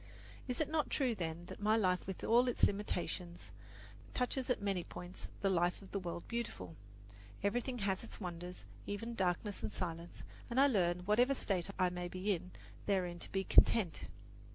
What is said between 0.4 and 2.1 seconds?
Is it not true, then, that my life